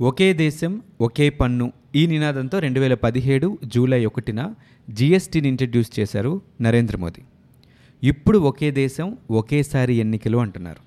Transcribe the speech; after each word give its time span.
ఒకే 0.00 0.32
దేశం 0.32 0.82
ఒకే 1.00 1.30
పన్ను. 1.30 1.72
ఈ 1.94 2.06
నినాదంతో 2.06 2.58
రెండు 2.58 2.80
వేల 2.80 2.94
పదిహేడు 2.94 3.58
జూలై 3.64 4.04
ఒకటిన 4.04 4.54
జిఎస్టీని 4.90 5.48
ఇంట్రడ్యూస్ 5.48 6.00
చేశారు 6.00 6.42
నరేంద్ర 6.60 6.96
మోదీ. 6.96 7.22
ఇప్పుడు 8.02 8.38
ఒకే 8.38 8.70
దేశం 8.70 9.18
ఒకేసారి 9.30 9.94
ఎన్నికలు 9.94 10.38
అంటున్నారు. 10.38 10.82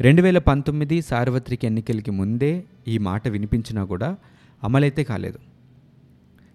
రెండు 0.00 0.22
వేల 0.22 0.38
పంతొమ్మిది 0.38 1.02
సార్వత్రిక 1.02 1.64
ఎన్నికలకి 1.64 2.10
ముందే 2.10 2.64
ఈ 2.88 2.98
మాట 2.98 3.28
వినిపించినా 3.28 3.84
కూడా 3.84 4.16
అమలైతే 4.64 5.04
కాలేదు. 5.04 5.38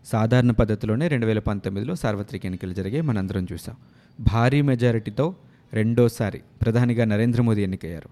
సాధారణ 0.05 0.51
పద్ధతిలోనే 0.51 1.07
రెండు 1.07 1.25
వేల 1.25 1.39
పంతొమ్మిదిలో 1.39 1.95
సార్వత్రిక 1.95 2.45
ఎన్నికలు 2.45 2.73
జరిగాయి 2.73 3.01
మనందరం 3.01 3.47
చూసాం 3.53 3.75
భారీ 4.19 4.61
మెజారిటీతో 4.61 5.35
రెండోసారి 5.73 6.41
ప్రధానిగా 6.61 7.05
నరేంద్ర 7.05 7.41
మోదీ 7.41 7.61
ఎన్నికయ్యారు. 7.61 8.09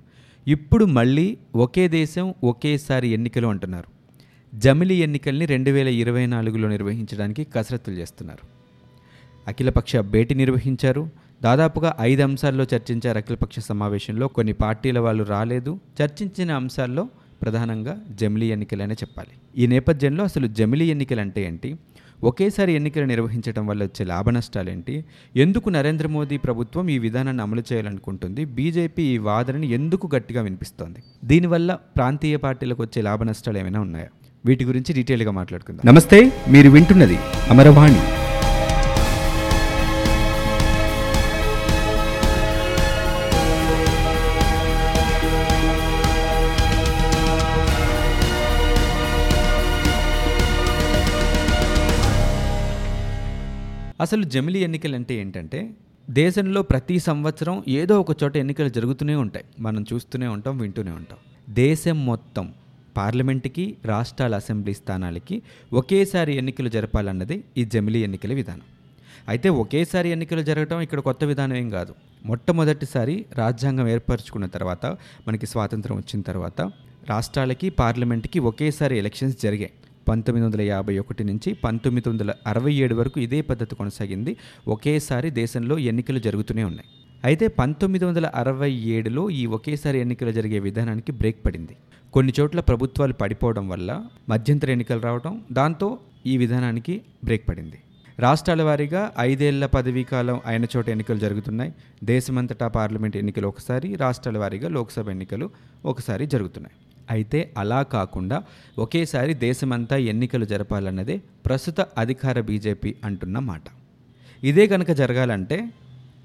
ఇప్పుడు 0.48 0.86
మళ్ళీ 0.86 1.38
ఒకే 1.56 1.88
దేశం 1.88 2.34
ఒకేసారి 2.44 3.08
ఎన్నికలు 3.08 3.48
అంటున్నారు. 3.48 3.86
జమిలి 4.58 4.96
ఎన్నికల్ని 4.96 5.46
రెండు 5.46 5.72
వేల 5.72 5.88
ఇరవై 5.88 6.26
నాలుగులో 6.26 6.68
నిర్వహించడానికి 6.70 7.44
కసరత్తులు 7.44 7.96
చేస్తున్నారు. 7.96 8.48
అఖిలపక్ష 9.48 9.96
భేటీ 9.96 10.36
నిర్వహించారు. 10.36 11.10
దాదాపుగా 11.44 11.96
ఐదు 12.00 12.24
అంశాల్లో 12.24 12.66
చర్చించారు 12.76 13.18
అఖిలపక్ష 13.18 13.60
సమావేశంలో. 13.60 14.28
కొన్ని 14.28 14.54
పార్టీల 14.54 15.00
వాళ్ళు 15.00 15.24
రాలేదు. 15.24 15.80
చర్చించిన 16.04 16.52
అంశాల్లో 16.52 17.10
ప్రధానంగా 17.42 18.02
జమిలీ 18.10 18.52
ఎన్నికలనే 18.52 18.94
చెప్పాలి. 18.94 19.62
ఈ 19.64 19.68
నేపథ్యంలో 19.68 20.24
అసలు 20.24 20.48
జమిలీ 20.48 20.86
ఎన్నికలు 20.86 21.22
అంటే 21.22 21.44
ఏంటి? 21.44 21.76
ఒకేసారి 22.24 22.74
ఎన్నికలు 22.74 23.06
నిర్వహించడం 23.06 23.68
వల్ల 23.68 23.84
వచ్చే 23.84 24.06
లాభ 24.06 24.30
నష్టాలేంటి? 24.30 25.06
ఎందుకు 25.36 25.70
నరేంద్ర 25.70 26.08
మోదీ 26.08 26.38
ప్రభుత్వం 26.38 26.90
ఈ 26.90 26.98
విధానాన్ని 26.98 27.44
అమలు 27.44 27.64
చేయాలనుకుంటుంది? 27.74 28.46
బీజేపీ 28.46 29.04
ఈ 29.04 29.18
వాదనని 29.18 29.68
ఎందుకు 29.68 30.10
గట్టిగా 30.16 30.42
వినిపిస్తోంది? 30.42 31.04
దీనివల్ల 31.26 31.78
ప్రాంతీయ 31.98 32.38
పార్టీలకు 32.38 32.82
వచ్చే 32.82 33.02
లాభ 33.02 33.24
నష్టాలు 33.24 33.58
ఏమైనా 33.58 33.80
ఉన్నాయా? 33.80 34.08
వీటి 34.46 34.66
గురించి 34.66 34.94
డీటెయిల్గా 34.94 35.32
మాట్లాడుకుందాం. 35.32 35.94
నమస్తే 35.94 36.32
మీరు 36.52 36.70
వింటున్నది 36.70 37.18
అమరవాణి. 37.50 38.27
అసలు 54.00 54.24
జమిలీ 54.24 54.60
ఎన్నికలు 54.60 54.96
అంటే 54.96 55.16
ఏంటంటే 55.16 55.74
దేశంలో 56.10 56.62
ప్రతి 56.62 57.00
సంవత్సరం 57.00 57.64
ఏదో 57.68 58.00
ఒక 58.00 58.24
చోట 58.24 58.38
ఎన్నికలు 58.38 58.70
జరుగుతూనే 58.70 59.16
ఉంటాయి. 59.16 59.46
మనం 59.60 59.86
చూస్తూనే 59.94 60.28
ఉంటాం 60.28 60.58
వింటూనే 60.58 60.92
ఉంటాం. 60.92 61.18
దేశం 61.50 62.06
మొత్తం 62.06 62.54
పార్లమెంట్కి 62.98 63.78
రాష్ట్రాల 63.86 64.36
అసెంబ్లీ 64.36 64.74
స్థానాలకి 64.74 65.42
ఒకేసారి 65.74 66.38
ఎన్నికలు 66.38 66.70
జరపాలన్నది 66.70 67.44
ఈ 67.58 67.66
జమిలీ 67.66 68.00
ఎన్నికల 68.00 68.34
విధానం. 68.34 68.66
అయితే 69.28 69.50
ఒకేసారి 69.50 70.10
ఎన్నికలు 70.10 70.42
జరగటం 70.42 70.82
ఇక్కడ 70.82 71.00
కొత్త 71.00 71.24
విధానం 71.24 71.56
ఏం 71.56 71.70
కాదు. 71.70 71.96
మొట్టమొదటిసారి 72.26 73.26
రాజ్యాంగం 73.36 73.88
ఏర్పరచుకున్న 73.88 74.46
తర్వాత 74.46 74.86
మనకి 75.28 75.46
స్వాతంత్రం 75.46 75.98
వచ్చిన 75.98 76.22
తర్వాత 76.22 76.62
రాష్ట్రాలకి 77.10 77.70
పార్లమెంట్కి 77.70 78.40
ఒకేసారి 78.40 78.98
ఎలక్షన్స్ 78.98 79.44
జరిగాయి. 79.44 79.74
పంతొమ్మిది 80.08 80.46
వందల 80.46 80.62
యాభై 80.62 80.98
ఒకటి 80.98 81.24
నుంచి 81.24 81.54
పంతొమ్మిది 81.54 82.10
వందల 82.10 82.34
అరవై 82.48 82.74
ఏడు 82.74 82.96
వరకు 82.96 83.20
ఇదే 83.20 83.42
పద్ధతి 83.42 83.76
కొనసాగింది. 83.76 84.38
ఒకేసారి 84.68 85.30
దేశంలో 85.30 85.78
ఎన్నికలు 85.78 86.20
జరుగుతూనే 86.20 86.64
ఉన్నాయి. 86.64 86.90
అయితే 87.26 87.48
పంతొమ్మిది 87.48 88.06
వందల 88.06 88.26
అరవై 88.36 88.72
ఏడులో 88.72 89.30
ఈ 89.30 89.46
ఒకేసారి 89.46 90.00
ఎన్నికలు 90.00 90.32
జరిగే 90.32 90.60
విధానానికి 90.60 91.12
బ్రేక్ 91.12 91.46
పడింది. 91.46 91.76
కొన్ని 92.14 92.34
చోట్ల 92.40 92.60
ప్రభుత్వాలు 92.60 93.14
పడిపోవడం 93.14 93.70
వల్ల 93.70 94.04
మధ్యంతర 94.30 94.72
ఎన్నికలు 94.72 95.00
రావడం 95.00 95.42
దాంతో 95.52 95.98
ఈ 96.26 96.38
విధానానికి 96.38 97.02
బ్రేక్ 97.24 97.50
పడింది. 97.50 97.80
రాష్ట్రాల 98.20 98.62
వారీగా 98.62 99.12
ఐదేళ్ళ 99.20 99.66
పదవీ 99.66 100.04
కాలం 100.04 100.42
అయిన 100.46 100.66
చోట 100.78 100.90
ఎన్నికలు 100.90 101.18
జరుగుతున్నాయి. 101.18 101.74
దేశమంతటా 102.04 102.68
పార్లమెంట్ 102.68 103.18
ఎన్నికలు 103.18 103.48
ఒకసారి 103.48 103.96
రాష్ట్రాల 103.96 104.38
వారీగా 104.38 104.70
లోక్సభ 104.70 105.10
ఎన్నికలు 105.10 105.50
ఒకసారి 105.86 106.26
జరుగుతున్నాయి. 106.26 106.87
అయితే 107.10 107.54
అలా 107.58 107.84
కాకుండా 107.84 108.44
ఒకేసారి 108.80 109.34
దేశమంతా 109.34 109.98
ఎన్నికలు 109.98 110.46
జరపాలన్నదే 110.46 111.22
ప్రస్తుత 111.46 111.82
అధికార 111.98 112.42
బీజేపీ 112.42 112.96
అంటున్న 113.04 113.40
మాట. 113.40 113.62
ఇదే 114.44 114.68
కనుక 114.68 114.92
జరగాలంటే 114.92 115.70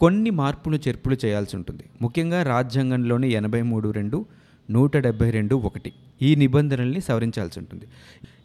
కొన్ని 0.01 0.31
మార్పులు 0.31 0.77
చేర్పులు 0.77 1.17
చేయాల్సి 1.25 1.57
ఉంటుంది. 1.57 1.85
ముఖ్యంగా 2.03 2.43
రాజ్యాంగంలోని 2.43 3.31
ఎనభై 3.31 3.63
మూడు 3.63 3.91
రెండు 3.91 4.27
నూట 4.71 4.97
డెబ్బై 4.97 5.31
రెండు 5.31 5.55
ఒకటి 5.55 5.93
ఈ 6.23 6.37
నిబంధనల్ని 6.37 7.01
సవరించాల్సి 7.01 7.59
ఉంటుంది. 7.59 7.87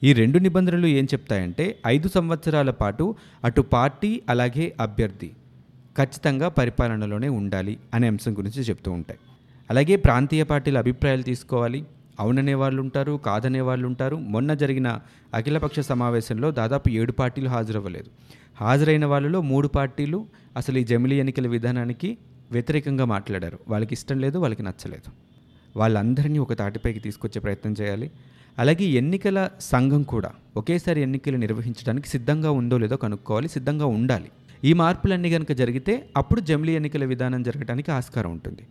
ఈ 0.03 0.13
రెండు 0.13 0.37
నిబంధనలు 0.37 0.87
ఏం 0.87 1.05
చెప్తాయంటే 1.05 1.79
ఐదు 1.87 2.07
సంవత్సరాల 2.07 2.69
పాటు 2.69 3.15
అటు 3.43 3.61
పార్టీ 3.61 4.21
అలాగే 4.29 4.75
అభ్యర్థి 4.79 5.31
ఖచ్చితంగా 5.97 6.47
పరిపాలనలోనే 6.47 7.29
ఉండాలి 7.29 7.77
అనే 7.93 8.07
అంశం 8.07 8.37
గురించి 8.37 8.61
చెప్తూ 8.61 8.91
ఉంటాయి. 8.91 9.19
అలాగే 9.69 9.95
ప్రాంతీయ 9.95 10.43
పార్టీల 10.43 10.77
అభిప్రాయాలు 10.77 11.21
తీసుకోవాలి. 11.21 11.83
అవుననే 12.19 12.53
వాళ్ళు 12.53 12.81
ఉంటారు 12.81 13.19
కాదనే 13.25 13.61
వాళ్ళు 13.61 13.87
ఉంటారు 13.87 14.15
మొన్న 14.15 14.53
జరిగిన 14.53 14.99
అఖిలపక్ష 15.33 15.79
సమావేశంలో 15.79 16.51
దాదాపు 16.51 16.89
ఏడు 16.89 17.11
పార్టీలు 17.11 17.49
హాజరవ్వలేదు. 17.49 18.09
హాజరైన 18.61 19.05
వాళ్ళలో 19.05 19.41
మూడు 19.41 19.67
పార్టీలు 19.67 20.27
అసలు 20.57 20.77
ఈ 20.77 20.83
జమిలీ 20.83 21.19
ఎన్నికల 21.19 21.47
విధానానికి 21.47 22.17
వ్యతిరేకంగా 22.51 23.05
మాట్లాడారు. 23.05 23.59
వాళ్ళకి 23.69 23.93
ఇష్టం 23.93 24.19
లేదు 24.19 24.37
వాళ్ళకి 24.37 24.63
నచ్చలేదు. 24.63 25.11
వాళ్ళందరినీ 25.79 26.39
ఒక 26.39 26.53
తాటిపైకి 26.53 26.99
తీసుకొచ్చే 26.99 27.41
ప్రయత్నం 27.41 27.75
చేయాలి. 27.81 28.11
అలాగే 28.59 28.85
ఎన్నికల 28.85 29.49
సంఘం 29.61 30.03
కూడా 30.03 30.31
ఒకేసారి 30.57 31.01
ఎన్నికలు 31.01 31.37
నిర్వహించడానికి 31.37 32.07
సిద్ధంగా 32.07 32.51
ఉందో 32.51 32.77
లేదో 32.77 32.95
కనుక్కోవాలి 32.95 33.47
సిద్ధంగా 33.47 33.85
ఉండాలి. 33.85 34.31
ఈ 34.63 34.73
మార్పులన్నీ 34.73 35.31
కనుక 35.31 35.51
జరిగితే 35.51 36.09
అప్పుడు 36.17 36.41
జమిలీ 36.41 36.73
ఎన్నికల 36.73 37.05
విధానం 37.05 37.43
జరగడానికి 37.43 37.91
ఆస్కారం 37.91 38.31
ఉంటుంది. 38.31 38.61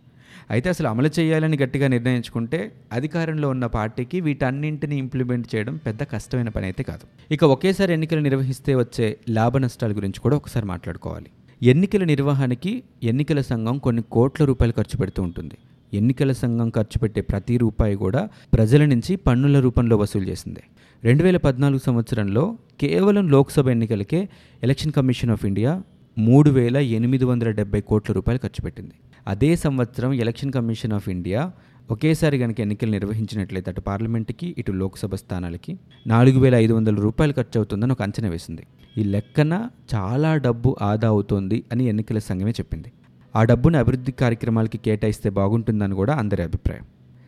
అయితే 0.51 0.69
అసలు 0.69 0.87
అమలు 0.87 1.09
చేయాలని 1.19 1.57
గట్టిగా 1.57 1.87
నిర్ణయించుకుంటే 1.87 2.71
అధికారంలో 2.91 3.49
ఉన్న 3.49 3.65
పార్టీకి 3.65 4.21
వీటన్నింటిని 4.21 4.97
ఇంప్లిమెంట్ 4.97 5.55
చేయడం 5.55 5.77
పెద్ద 5.77 6.03
కష్టమైన 6.03 6.49
పని 6.49 6.65
అయితే 6.65 6.83
కాదు. 6.83 7.33
ఇక 7.33 7.43
ఒకేసారి 7.43 7.93
ఎన్నికలు 7.93 8.19
నిర్వహిస్తే 8.19 8.75
వచ్చే 8.75 9.17
లాభ 9.29 9.57
నష్టాల 9.57 9.91
గురించి 9.91 10.19
కూడా 10.19 10.35
ఒకసారి 10.35 10.65
మాట్లాడుకోవాలి. 10.65 11.25
ఎన్నికల 11.63 12.03
నిర్వహణకి 12.03 12.83
ఎన్నికల 13.03 13.41
సంఘం 13.41 13.77
కొన్ని 13.77 14.03
కోట్ల 14.11 14.45
రూపాయలు 14.45 14.73
ఖర్చు 14.73 14.97
పెడుతూ 14.97 15.23
ఉంటుంది. 15.23 15.57
ఎన్నికల 15.93 16.31
సంఘం 16.31 16.69
ఖర్చు 16.69 16.99
పెట్టే 16.99 17.21
ప్రతి 17.21 17.57
రూపాయి 17.57 17.95
కూడా 17.95 18.29
ప్రజల 18.53 18.85
నుంచి 18.85 19.15
పన్నుల 19.15 19.59
రూపంలో 19.59 19.97
వసూలు 19.97 20.23
చేసింది. 20.23 20.63
రెండు 21.03 21.23
వేల 21.23 21.37
పద్నాలుగు 21.37 21.79
సంవత్సరంలో 21.85 22.57
కేవలం 22.81 23.27
లోక్సభ 23.27 23.69
ఎన్నికలకే 23.69 24.29
ఎలక్షన్ 24.63 24.91
కమిషన్ 24.91 25.29
ఆఫ్ 25.29 25.45
ఇండియా 25.45 25.83
మూడు 26.17 26.49
వేల 26.49 26.77
ఎనిమిది 26.77 27.25
వందల 27.25 27.49
డెబ్బై 27.51 27.81
కోట్ల 27.81 28.13
రూపాయలు 28.13 28.39
ఖర్చు 28.43 28.63
పెట్టింది. 28.63 28.93
అదే 29.27 29.55
సంవత్సరం 29.55 30.13
ఎలక్షన్ 30.13 30.51
కమిషన్ 30.51 30.93
ఆఫ్ 30.93 31.09
ఇండియా 31.09 31.51
ఒకేసారి 31.91 32.39
కనుక 32.39 32.59
ఎన్నికలు 32.59 32.91
నిర్వహించినట్లయితే 32.91 33.71
అటు 33.71 33.81
పార్లమెంట్కి 33.81 34.55
ఇటు 34.57 34.71
లోక్సభ 34.71 35.15
స్థానాలకి 35.15 35.77
నాలుగు 36.07 36.39
వేల 36.39 36.55
ఐదు 36.55 36.73
వందల 36.73 36.95
రూపాయలు 36.95 37.33
ఖర్చు 37.33 37.59
అవుతుందని 37.59 37.91
ఒక 37.91 38.01
అంచనా 38.01 38.29
వేసింది. 38.29 38.63
ఈ 38.97 39.03
లెక్కన 39.03 39.69
చాలా 39.95 40.37
డబ్బు 40.37 40.75
ఆదా 40.81 41.07
అవుతోంది 41.07 41.63
అని 41.71 41.85
ఎన్నికల 41.85 42.17
సంఘమే 42.17 42.51
చెప్పింది. 42.51 42.91
ఆ 43.35 43.43
డబ్బును 43.43 43.79
అభివృద్ధి 43.79 44.11
కార్యక్రమాలకి 44.11 44.77
కేటాయిస్తే 44.77 45.29
బాగుంటుందని 45.29 45.93
కూడా 45.93 46.13
అందరి 46.13 46.43
అభిప్రాయం. 46.43 46.85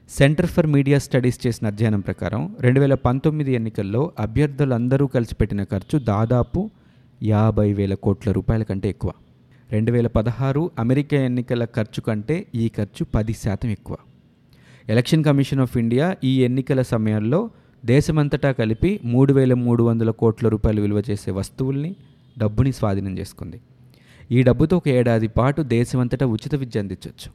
సెంటర్ 0.09 0.45
ఫర్ 0.45 0.67
మీడియా 0.67 0.99
స్టడీస్ 0.99 1.47
చేసిన 1.47 1.67
అధ్యయనం 1.67 1.99
ప్రకారం 1.99 2.55
రెండు 2.59 2.79
వేల 2.79 2.93
పంతొమ్మిది 2.93 3.51
ఎన్నికల్లో 3.53 4.11
అభ్యర్థులందరూ 4.19 5.07
కలిసి 5.07 5.35
పెట్టిన 5.35 5.63
ఖర్చు 5.63 5.99
దాదాపు 5.99 6.71
యాభై 7.23 7.73
వేల 7.73 7.93
కోట్ల 7.93 8.31
రూపాయల 8.31 8.63
కంటే 8.63 8.89
ఎక్కువ. 8.89 9.11
రెండు 9.71 9.91
వేల 9.91 10.07
పదహారు 10.07 10.71
అమెరికా 10.79 11.17
ఎన్నికల 11.17 11.65
ఖర్చు 11.65 12.01
కంటే 12.01 12.45
ఈ 12.55 12.71
ఖర్చు 12.77 13.05
పది 13.15 13.33
శాతం 13.33 13.69
ఎక్కువ. 13.69 13.97
ఎలక్షన్ 14.89 15.23
కమిషన్ 15.23 15.59
ఆఫ్ 15.59 15.77
ఇండియా 15.77 16.17
ఈ 16.23 16.43
ఎన్నికల 16.43 16.81
సమయంలో 16.81 17.49
దేశమంతటా 17.85 18.51
కలిపి 18.51 18.99
మూడు 19.03 19.33
వేల 19.33 19.53
మూడు 19.53 19.83
వందల 19.83 20.11
కోట్ల 20.11 20.47
రూపాయలు 20.47 20.81
విలువ 20.81 21.03
చేసే 21.09 21.31
వస్తువుల్ని 21.31 21.95
డబ్బుని 22.39 22.71
స్వాధీనం 22.71 23.17
చేసుకుంది. 23.17 23.61
ఈ 24.31 24.43
డబ్బుతో 24.43 24.77
ఒక 24.77 24.87
ఏడాది 24.87 25.27
పాటు 25.27 25.61
దేశమంతటా 25.61 26.25
ఉచిత 26.25 26.55
విద్య 26.55 26.79
అందించవచ్చు 26.79 27.31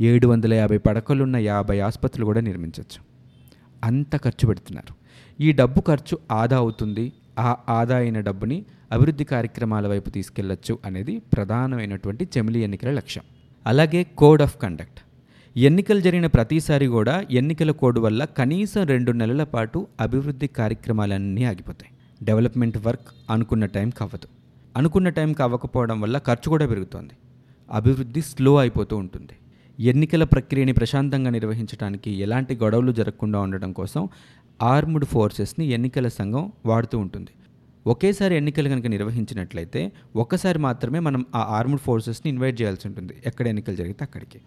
ఏడు 0.00 0.26
వందల 0.26 0.54
యాభై 0.54 0.78
పడకలున్న 0.78 1.36
యాభై 1.36 1.80
ఆసుపత్రులు 1.80 2.24
కూడా 2.24 2.40
నిర్మించవచ్చు 2.40 3.00
అంత 3.84 4.16
ఖర్చు 4.16 4.46
పెడుతున్నారు. 4.46 4.94
ఈ 5.42 5.52
డబ్బు 5.52 5.80
ఖర్చు 5.80 6.18
ఆదా 6.32 6.56
అవుతుంది 6.56 7.12
ఆ 7.38 7.56
ఆదా 7.68 7.96
అయిన 7.96 8.20
డబ్బుని 8.20 8.64
అభివృద్ధి 8.92 9.24
కార్యక్రమాల 9.24 9.86
వైపు 9.86 10.10
తీసుకెళ్ళొచ్చు 10.10 10.78
అనేది 10.84 11.18
ప్రధానమైనటువంటి 11.18 12.28
చెమిలి 12.38 12.60
ఎన్నికల 12.60 12.90
లక్ష్యం. 12.90 13.24
అలాగే 13.66 14.04
కోడ్ 14.04 14.42
ఆఫ్ 14.42 14.58
కండక్ట్. 14.58 15.00
ఎన్నికలు 15.56 16.00
జరిగిన 16.00 16.26
ప్రతిసారి 16.26 16.86
కూడా 16.86 17.24
ఎన్నికల 17.30 17.70
కోడ్ 17.70 17.98
వల్ల 17.98 18.24
కనీసం 18.24 18.86
రెండు 18.86 19.12
నెలల 19.12 19.44
పాటు 19.44 19.86
అభివృద్ధి 20.00 20.46
కార్యక్రమాలన్నీ 20.46 21.44
ఆగిపోతాయి. 21.44 21.92
డెవలప్మెంట్ 22.22 22.78
వర్క్ 22.78 23.08
అనుకున్న 23.30 23.66
టైం 23.66 23.92
అవ్వదు 24.00 24.28
అనుకున్న 24.76 25.08
టైం 25.08 25.34
అవ్వకపోవడం 25.40 26.00
వల్ల 26.00 26.18
ఖర్చు 26.18 26.48
కూడా 26.48 26.66
పెరుగుతోంది. 26.66 27.12
అభివృద్ధి 27.72 28.22
స్లో 28.22 28.56
అయిపోతూ 28.56 28.96
ఉంటుంది. 28.96 29.32
ఎన్నికల 29.80 30.24
ప్రక్రియని 30.24 30.72
ప్రశాంతంగా 30.72 31.30
నిర్వహించడానికి 31.30 32.10
ఎలాంటి 32.10 32.54
గొడవలు 32.54 32.92
జరగకుండా 32.92 33.40
ఉండడం 33.40 33.72
కోసం 33.72 34.08
ఆర్మ్డ్ 34.62 35.04
ఫోర్సెస్ని 35.04 35.66
ఎన్నికల 35.66 36.08
సంఘం 36.08 36.52
వాడుతూ 36.66 36.98
ఉంటుంది. 36.98 37.30
ఒకేసారి 37.86 38.36
ఎన్నికలు 38.36 38.68
కనుక 38.68 38.86
నిర్వహించినట్లయితే 38.86 39.92
ఒక్కసారి 40.16 40.58
మాత్రమే 40.58 40.98
మనం 40.98 41.26
ఆ 41.34 41.38
ఆర్మ్డ్ 41.38 41.80
ఫోర్సెస్ని 41.80 42.32
ఇన్వైట్ 42.32 42.62
చేయాల్సి 42.62 42.88
ఉంటుంది 42.88 43.14
ఎక్కడ 43.26 43.48
ఎన్నికలు 43.48 43.76
జరిగితే 43.76 44.04
అక్కడికి. 44.04 44.40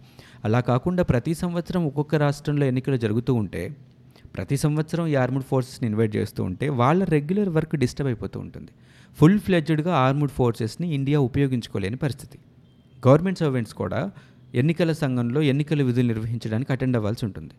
అలా 0.44 0.60
కాకుండా 0.60 1.02
ప్రతి 1.02 1.34
సంవత్సరం 1.34 1.86
ఒక్కొక్క 1.86 2.14
రాష్ట్రంలో 2.14 2.66
ఎన్నికలు 2.66 2.96
జరుగుతూ 2.96 3.34
ఉంటే 3.34 3.76
ప్రతి 4.36 4.56
సంవత్సరం 4.56 5.06
ఈ 5.06 5.14
ఆర్మ్డ్ 5.14 5.44
ఫోర్సెస్ని 5.44 5.88
ఇన్వైట్ 5.88 6.16
చేస్తూ 6.16 6.44
ఉంటే 6.44 6.68
వాళ్ళ 6.68 7.04
రెగ్యులర్ 7.04 7.48
వర్క్ 7.48 7.76
డిస్టర్బ్ 7.76 8.08
అయిపోతూ 8.08 8.40
ఉంటుంది. 8.40 8.68
ఫుల్ 9.18 9.38
ఫ్లెడ్జ్డ్గా 9.38 9.94
ఆర్మ్డ్ 9.96 10.30
ఫోర్సెస్ని 10.30 10.94
ఇండియా 10.94 11.20
ఉపయోగించుకోలేని 11.20 11.96
పరిస్థితి. 11.96 12.38
గవర్నమెంట్ 13.08 13.38
సర్వెంట్స్ 13.38 13.74
కూడా 13.74 14.10
ఎన్నికల 14.54 14.92
సంఘంలో 14.92 15.42
ఎన్నికల 15.42 15.82
విధులు 15.82 16.06
నిర్వహించడానికి 16.06 16.72
అటెండ్ 16.72 16.96
అవ్వాల్సి 16.96 17.26
ఉంటుంది. 17.26 17.54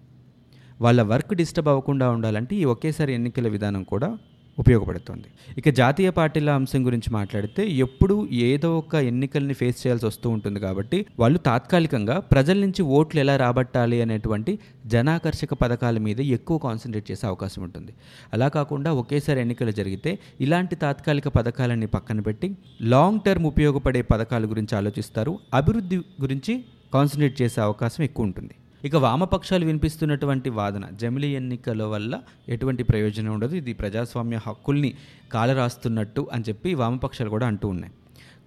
వాళ్ళ 0.82 1.02
వర్క్ 1.02 1.36
డిస్టర్బ్ 1.36 1.70
అవ్వకుండా 1.70 2.10
ఉండాలంటే 2.10 2.56
ఈ 2.56 2.66
ఒకేసారి 2.66 3.14
ఎన్నికల 3.14 3.48
విధానం 3.48 3.84
కూడా 3.84 4.18
ఉపయోగపడుతుంది. 4.58 5.28
ఇక 5.58 5.70
జాతీయ 5.70 6.10
పార్టీల 6.10 6.50
అంశం 6.50 6.86
గురించి 6.86 7.14
మాట్లాడితే 7.14 7.68
ఎప్పుడు 7.68 8.28
ఏదో 8.32 8.78
ఒక 8.78 8.96
ఎన్నికల్ని 8.96 9.54
ఫేస్ 9.54 9.88
చేయాల్సి 9.88 10.06
వస్తూ 10.06 10.30
ఉంటుంది 10.30 10.60
కాబట్టి 10.60 11.06
వాళ్ళు 11.20 11.40
తాత్కాలికంగా 11.40 12.20
ప్రజల 12.20 12.58
నుంచి 12.58 12.82
ఓట్లు 12.84 13.20
ఎలా 13.20 13.38
రాబట్టాలి 13.38 14.02
అనేటువంటి 14.02 14.60
జనాకర్షక 14.86 15.54
పథకాల 15.54 15.98
మీద 15.98 16.20
ఎక్కువ 16.20 16.58
కాన్సన్ట్రేట్ 16.58 17.12
చేసే 17.12 17.28
అవకాశం 17.28 17.64
ఉంటుంది. 17.64 17.94
అలా 18.34 18.48
కాకుండా 18.48 18.94
ఒకేసారి 18.94 19.42
ఎన్నికలు 19.42 19.72
జరిగితే 19.72 20.20
ఇలాంటి 20.42 20.76
తాత్కాలిక 20.76 21.28
పథకాలన్నీ 21.28 21.86
పక్కన 21.86 22.20
పెట్టి 22.20 22.58
లాంగ్ 22.82 23.20
టర్మ్ 23.20 23.46
ఉపయోగపడే 23.46 24.02
పథకాల 24.02 24.46
గురించి 24.46 24.78
ఆలోచిస్తారు. 24.78 25.40
అభివృద్ధి 25.54 25.96
గురించి 25.96 26.66
కాన్సన్ట్రేట్ 26.94 27.42
చేసే 27.42 27.62
అవకాశం 27.62 28.04
ఎక్కువ 28.04 28.26
ఉంటుంది. 28.26 28.56
ఇక 28.86 28.96
వామపక్షాలు 28.96 29.66
వినిపిస్తున్నటువంటి 29.66 30.50
వాదన 30.50 30.86
జమిలీ 30.94 31.28
ఎన్నికల 31.28 31.84
వల్ల 31.84 32.22
ఎటువంటి 32.50 32.84
ప్రయోజనం 32.84 33.34
ఉండదు. 33.34 33.56
ఇది 33.56 33.74
ప్రజాస్వామ్య 33.74 34.40
హక్కుల్ని 34.48 34.94
కాలరాస్తున్నట్టు 35.32 36.28
అని 36.34 36.44
చెప్పి 36.50 36.74
వామపక్షాలు 36.74 37.30
కూడా 37.30 37.48
అంటూ 37.48 37.68
ఉన్నాయి. 37.68 37.94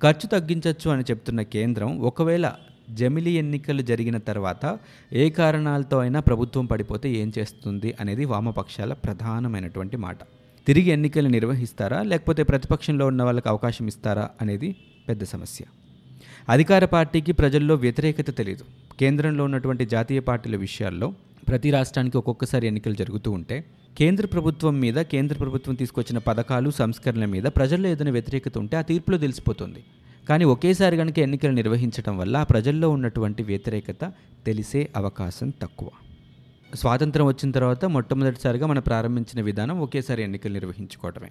ఖర్చు 0.03 0.27
తగ్గించవచ్చు 0.27 0.91
అని 0.91 1.03
చెప్తున్న 1.03 1.43
కేంద్రం 1.43 2.01
ఒకవేళ 2.01 2.53
జమిలీ 2.91 3.31
ఎన్నికలు 3.31 3.83
జరిగిన 3.83 4.19
తర్వాత 4.19 4.79
ఏ 5.13 5.31
కారణాలతో 5.31 5.99
అయినా 5.99 6.21
ప్రభుత్వం 6.21 6.67
పడిపోతే 6.67 7.11
ఏం 7.11 7.33
చేస్తుంది 7.39 7.95
అనేది 8.01 8.25
వామపక్షాల 8.25 8.93
ప్రధానమైనటువంటి 8.93 9.97
మాట. 9.97 10.19
తిరిగి 10.67 10.91
ఎన్నికలు 10.91 11.29
నిర్వహిస్తారా? 11.29 12.03
లేకపోతే 12.03 12.43
ప్రతిపక్షంలో 12.43 13.07
ఉన్న 13.07 13.23
వాళ్ళకి 13.23 13.49
అవకాశం 13.49 13.87
ఇస్తారా? 13.87 14.31
అనేది 14.43 14.77
పెద్ద 15.09 15.25
సమస్య. 15.25 15.65
అధికార 16.49 16.85
పార్టీకి 16.85 17.33
ప్రజల్లో 17.33 17.75
వ్యతిరేకత 17.75 18.37
తెలియదు 18.37 18.65
కేంద్రంలో 19.01 19.45
ఉన్నటువంటి 19.45 19.87
జాతీయ 19.87 20.21
పార్టీల 20.21 20.57
విషయాల్లో 20.57 21.15
ప్రతి 21.49 21.71
రాష్ట్రానికి 21.71 22.17
ఒక్కొక్కసారి 22.19 22.67
ఎన్నికలు 22.67 22.95
జరుగుతూ 22.95 23.31
ఉంటే 23.31 23.65
కేంద్ర 23.99 24.27
ప్రభుత్వం 24.27 24.81
మీద 24.81 24.95
కేంద్ర 24.95 25.37
ప్రభుత్వం 25.37 25.75
తీసుకొచ్చిన 25.75 26.19
పథకాలు 26.19 26.71
సంస్కరణల 26.71 27.25
మీద 27.25 27.45
ప్రజల్లో 27.45 27.89
ఏదైనా 27.89 28.11
వ్యతిరేకత 28.11 28.59
ఉంటే 28.59 28.77
ఆ 28.77 28.81
తీర్పులో 28.81 29.19
తెలిసిపోతుంది. 29.19 29.85
కానీ 30.29 30.45
ఒకేసారి 30.45 30.97
కనుక 30.97 31.19
ఎన్నికలు 31.19 31.53
నిర్వహించడం 31.53 32.19
వల్ల 32.19 32.37
ఆ 32.37 32.43
ప్రజల్లో 32.43 32.91
ఉన్నటువంటి 32.91 33.43
వ్యతిరేకత 33.43 34.13
తెలిసే 34.47 34.89
అవకాశం 34.97 35.53
తక్కువ. 35.63 35.89
స్వాతంత్రం 36.75 37.27
వచ్చిన 37.27 37.51
తర్వాత 37.51 37.85
మొట్టమొదటిసారిగా 37.85 38.67
మనం 38.67 38.83
ప్రారంభించిన 38.83 39.45
విధానం 39.45 39.81
ఒకేసారి 39.81 40.23
ఎన్నికలు 40.23 40.53
నిర్వహించుకోవటమే. 40.53 41.31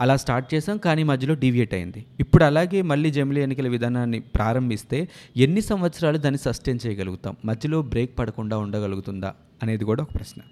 అలా 0.00 0.16
స్టార్ట్ 0.16 0.54
చేసాం 0.54 0.76
కానీ 0.76 1.02
మధ్యలో 1.02 1.34
డీవియేట్ 1.34 1.74
అయింది. 1.74 2.04
ఇప్పుడు 2.20 2.44
అలాగే 2.44 2.82
మళ్ళీ 2.82 3.10
జమిలీ 3.10 3.40
ఎన్నికల 3.40 3.68
విధానాన్ని 3.68 4.20
ప్రారంభిస్తే 4.20 5.08
ఎన్ని 5.36 5.60
సంవత్సరాలు 5.60 6.18
దాన్ని 6.18 6.38
సస్టైన్ 6.38 6.78
చేయగలుగుతాం? 6.86 7.36
మధ్యలో 7.44 7.82
బ్రేక్ 7.82 8.18
పడకుండా 8.18 8.58
ఉండగలుగుతుందా? 8.58 9.34
అనేది 9.62 9.84
కూడా 9.84 10.02
ఒక 10.02 10.14
ప్రశ్న. 10.14 10.42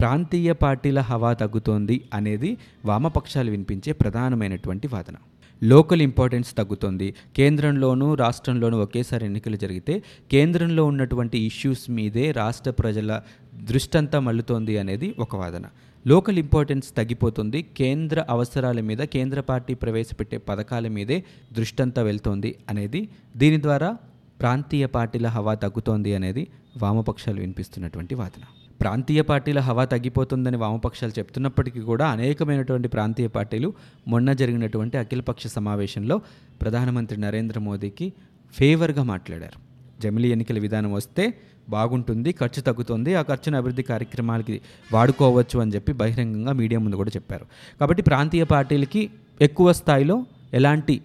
ప్రాంతీయ 0.00 0.52
పార్టీల 0.52 1.00
హవా 1.00 1.32
తగ్గుతోంది 1.32 2.00
అనేది 2.14 2.56
వామపక్షాలు 2.84 3.50
వినిపించే 3.50 3.92
ప్రధానమైనటువంటి 3.92 4.88
వాదన. 4.88 5.14
లోకల్ 5.62 6.02
ఇంపార్టెన్స్ 6.02 6.56
తగ్గుతుంది. 6.56 7.14
కేంద్రంలోనూ 7.36 8.14
రాష్ట్రంలోనూ 8.14 8.78
ఒకేసారి 8.78 9.24
ఎన్నికలు 9.24 9.56
జరిగితే 9.56 10.02
కేంద్రంలో 10.30 10.84
ఉన్నటువంటి 10.84 11.38
ఇష్యూస్ 11.38 11.90
మీదే 11.90 12.32
రాష్ట్ర 12.32 12.70
ప్రజల 12.70 13.22
దృష్టంతా 13.62 14.20
మళ్ళుతోంది 14.20 14.78
అనేది 14.78 15.14
ఒక 15.18 15.36
వాదన. 15.36 15.64
లోకల్ 16.06 16.38
ఇంపార్టెన్స్ 16.38 16.96
తగ్గిపోతుంది. 16.96 17.62
కేంద్ర 17.62 18.24
అవసరాల 18.28 18.80
మీద 18.80 18.98
కేంద్ర 18.98 19.40
పార్టీ 19.40 19.74
ప్రవేశపెట్టే 19.74 20.36
పథకాల 20.38 20.88
మీదే 20.88 21.24
దృష్టంతా 21.52 22.02
వెళ్తోంది 22.02 22.54
అనేది 22.70 23.08
దీని 23.36 23.62
ద్వారా 23.62 23.96
ప్రాంతీయ 24.40 24.86
పార్టీల 24.86 25.26
హవా 25.26 25.54
తగ్గుతోంది 25.54 26.14
అనేది 26.14 26.46
వామపక్షాలు 26.82 27.40
వినిపిస్తున్నటువంటి 27.40 28.14
వాదన. 28.14 28.44
ప్రాంతీయ 28.80 29.22
పార్టీల 29.22 29.60
హవా 29.60 29.84
తగ్గిపోతుందని 29.84 30.56
వామపక్షాలు 30.56 31.18
చెప్తున్నప్పటికీ 31.18 31.80
కూడా 31.80 32.06
అనేకమైనటువంటి 32.06 32.88
ప్రాంతీయ 32.88 33.26
పార్టీలు 33.26 33.74
మొన్న 34.08 34.32
జరిగినటువంటి 34.32 34.96
అఖిలపక్ష 34.98 35.46
సమావేశంలో 35.46 36.20
ప్రధానమంత్రి 36.62 37.20
నరేంద్ర 37.20 37.58
మోదీకి 37.58 38.12
ఫేవర్గా 38.54 39.02
మాట్లాడారు. 39.02 39.63
జమిలీ 40.00 40.30
ఎన్నికల 40.30 40.58
విధానం 40.58 40.92
వస్తే 40.92 41.34
బాగుంటుంది 41.68 42.32
ఖర్చు 42.32 42.60
తగ్గుతుంది 42.60 43.14
ఆ 43.14 43.22
ఖర్చును 43.22 43.56
అభివృద్ధి 43.56 43.82
కార్యక్రమాలకి 43.82 44.60
వాడుకోవచ్చు 44.92 45.60
అని 45.60 45.72
చెప్పి 45.74 45.92
బహిరంగంగా 45.92 46.52
మీడియా 46.52 46.80
ముందు 46.80 46.96
కూడా 46.96 47.10
చెప్పారు. 47.16 47.46
కాబట్టి 47.80 48.02
ప్రాంతీయ 48.02 48.44
పార్టీలకి 48.44 49.10
ఎక్కువ 49.40 49.72
స్థాయిలో 49.72 50.26
ఎలాంటి 50.54 51.00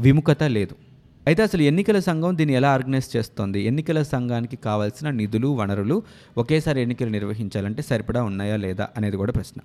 విముఖత 0.00 0.42
లేదు. 0.42 0.74
అయితే 1.26 1.42
అసలు 1.42 1.62
ఎన్నికల 1.62 1.98
సంఘం 1.98 2.38
దీన్ని 2.38 2.56
ఎలా 2.56 2.70
ఆర్గనైజ్ 2.72 3.16
చేస్తోంది? 3.16 3.60
ఎన్నికల 3.60 4.02
సంఘానికి 4.02 4.56
కావాల్సిన 4.56 5.10
నిధులు 5.10 5.48
వనరులు 5.48 6.02
ఒకేసారి 6.38 6.82
ఎన్నికలు 6.82 7.08
నిర్వహించాలంటే 7.08 7.82
సరిపడా 7.82 8.22
ఉన్నాయా 8.22 8.56
లేదా 8.56 8.88
అనేది 8.96 9.16
కూడా 9.16 9.32
ప్రశ్న. 9.32 9.60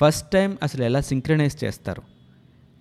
ఫస్ట్ 0.00 0.30
టైం 0.30 0.58
అసలు 0.62 0.84
ఎలా 0.84 1.00
సింక్రనైజ్ 1.00 1.64
చేస్తారు? 1.64 2.17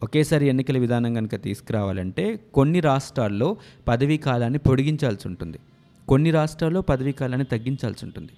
ఒకేసారి 0.03 0.47
ఎన్నికల 0.47 0.77
విధానం 0.77 1.13
కనుక 1.13 1.43
తీసుకురావాలంటే 1.43 2.39
కొన్ని 2.53 2.79
రాష్ట్రాల్లో 2.79 3.57
పదవీ 3.87 4.17
కాలాన్ని 4.17 4.59
పొడిగించాల్సి 4.59 5.27
ఉంటుంది. 5.27 5.59
కొన్ని 6.07 6.31
రాష్ట్రాల్లో 6.31 6.81
పదవీ 6.81 7.11
కాలాన్ని 7.11 7.45
తగ్గించాల్సి 7.45 8.05
ఉంటుంది. 8.05 8.31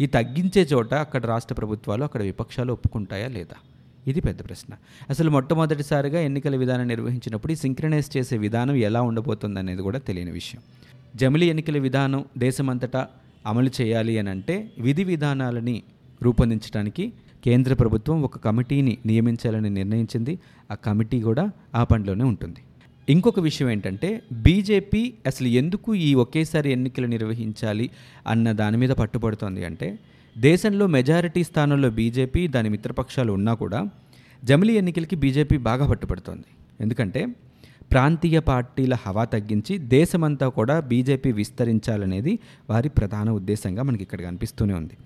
ఈ 0.00 0.06
తగ్గించే 0.06 0.62
చోట 0.62 0.94
అక్కడ 0.94 1.26
రాష్ట్ర 1.26 1.54
ప్రభుత్వాలు 1.54 2.04
అక్కడ 2.04 2.22
విపక్షాలు 2.22 2.72
ఒప్పుకుంటాయా 2.72 3.28
లేదా? 3.28 3.56
ఇది 4.06 4.20
పెద్ద 4.20 4.48
ప్రశ్న. 4.48 4.74
అసలు 5.10 5.30
మొట్టమొదటిసారిగా 5.30 6.20
ఎన్నికల 6.20 6.56
విధానం 6.56 6.88
నిర్వహించినప్పుడు 6.88 7.52
ఈ 7.52 7.56
సింక్రనైజ్ 7.56 8.16
చేసే 8.16 8.36
విధానం 8.36 8.74
ఎలా 8.74 9.02
ఉండబోతుంది 9.02 9.58
అనేది 9.58 9.82
కూడా 9.82 9.98
తెలియని 9.98 10.30
విషయం. 10.30 10.62
జమిలి 11.16 11.46
ఎన్నికల 11.46 11.78
విధానం 11.78 12.24
దేశమంతటా 12.38 13.08
అమలు 13.46 13.70
చేయాలి 13.80 14.18
అని 14.18 14.30
అంటే 14.30 14.72
విధి 14.78 15.04
విధానాలని 15.04 15.82
రూపొందించడానికి 16.22 17.12
కేంద్ర 17.44 17.74
ప్రభుత్వం 17.74 18.22
ఒక 18.22 18.38
కమిటీని 18.38 18.98
నియమించాలని 19.06 19.70
నిర్ణయించింది. 19.70 20.38
ఆ 20.70 20.74
కమిటీ 20.74 21.20
కూడా 21.20 21.50
ఆ 21.74 21.84
పనిలోనే 21.84 22.24
ఉంటుంది. 22.24 22.60
ఇంకొక 23.08 23.40
విషయం 23.40 23.70
ఏంటంటే 23.70 24.22
బీజేపీ 24.32 25.12
అసలు 25.26 25.48
ఎందుకు 25.48 25.94
ఈ 25.94 26.14
ఒకేసారి 26.14 26.72
ఎన్నికలు 26.72 27.06
నిర్వహించాలి 27.06 27.90
అన్న 28.26 28.52
దాని 28.52 28.76
మీద 28.76 28.90
పట్టుబడుతోంది 28.90 29.64
అంటే 29.64 29.98
దేశంలో 30.38 30.86
మెజారిటీ 30.86 31.44
స్థానంలో 31.44 31.90
బీజేపీ 31.90 32.48
దాని 32.48 32.68
మిత్రపక్షాలు 32.68 33.32
ఉన్నా 33.32 33.54
కూడా 33.54 33.88
జమిలీ 34.44 34.74
ఎన్నికలకి 34.74 35.16
బీజేపీ 35.16 35.56
బాగా 35.56 35.90
పట్టుబడుతోంది. 35.90 36.44
ఎందుకంటే 36.80 37.26
ప్రాంతీయ 37.92 38.38
పార్టీల 38.38 38.94
హవా 38.94 39.24
తగ్గించి 39.24 39.78
దేశమంతా 39.78 40.48
కూడా 40.48 40.80
బీజేపీ 40.80 41.32
విస్తరించాలనేది 41.32 42.38
వారి 42.70 42.88
ప్రధాన 42.88 43.30
ఉద్దేశంగా 43.30 43.82
మనకి 43.82 44.02
ఇక్కడ 44.02 44.20
కనిపిస్తూనే 44.20 44.74
ఉంది. 44.74 44.96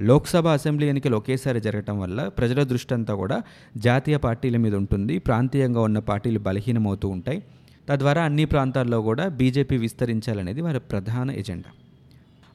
లోక్సభ 0.00 0.46
అసెంబ్లీ 0.46 0.86
ఎన్నికలు 0.86 1.16
ఒకేసారి 1.16 1.60
జరగటం 1.60 2.00
వల్ల 2.00 2.28
ప్రజల 2.28 2.62
దృష్టి 2.62 2.94
అంతా 2.94 3.14
కూడా 3.14 3.42
జాతీయ 3.76 4.16
పార్టీల 4.16 4.56
మీద 4.56 4.74
ఉంటుంది 4.74 5.18
ప్రాంతీయంగా 5.18 5.80
ఉన్న 5.80 5.98
పార్టీలు 5.98 6.38
బలహీనమవుతూ 6.38 7.08
ఉంటాయి. 7.08 7.42
తద్వారా 7.88 8.22
అన్ని 8.22 8.44
ప్రాంతాల్లో 8.44 9.02
కూడా 9.02 9.28
బీజేపీ 9.28 9.76
విస్తరించాలనేది 9.76 10.60
వారి 10.60 10.80
ప్రధాన 10.80 11.30
ఎజెండా. 11.30 11.70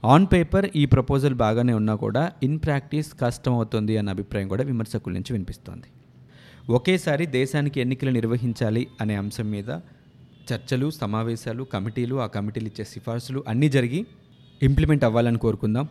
ఆన్ 0.05 0.27
పేపర్ 0.33 0.69
ఈ 0.75 0.85
ప్రపోజల్ 0.85 1.33
బాగానే 1.33 1.73
ఉన్నా 1.73 1.95
కూడా 1.95 2.31
ఇన్ 2.43 2.59
ప్రాక్టీస్ 2.59 3.13
కష్టం 3.21 3.53
అవుతుంది 3.53 3.97
అన్న 3.97 4.09
అభిప్రాయం 4.09 4.47
కూడా 4.47 4.63
విమర్శకుల 4.63 5.13
నుంచి 5.13 5.33
వినిపిస్తోంది. 5.33 5.87
ఒకేసారి 6.69 7.25
దేశానికి 7.25 7.81
ఎన్నికలు 7.81 8.09
నిర్వహించాలి 8.09 8.87
అనే 9.01 9.15
అంశం 9.15 9.51
మీద 9.51 9.69
చర్చలు 10.53 10.91
సమావేశాలు 10.91 11.63
కమిటీలు 11.63 12.15
ఆ 12.15 12.27
కమిటీలు 12.27 12.67
ఇచ్చే 12.67 12.85
సిఫార్సులు 12.85 13.43
అన్నీ 13.47 13.69
జరిగి 13.69 14.05
ఇంప్లిమెంట్ 14.63 15.03
అవ్వాలని 15.03 15.37
కోరుకుందాం. 15.37 15.89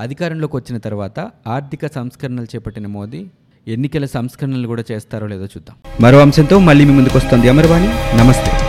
అధికారంలోకి 0.00 0.56
వచ్చిన 0.56 0.78
తర్వాత 0.78 1.30
ఆర్థిక 1.46 1.86
సంస్కరణలు 1.86 2.44
చేపట్టిన 2.44 2.86
మోదీ 2.86 3.26
ఎన్నికల 3.68 4.04
సంస్కరణలు 4.04 4.66
కూడా 4.66 4.84
చేస్తారో 4.92 5.26
లేదో 5.26 5.44
చూద్దాం. 5.44 5.76
మరో 6.00 6.18
అంశంతో 6.20 6.58
మళ్ళీ 6.58 6.84
మీ 6.84 6.92
ముందుకు 6.92 7.18
వస్తుంది 7.18 7.48
అమర్వాణి. 7.48 8.16
నమస్తే. 8.16 8.65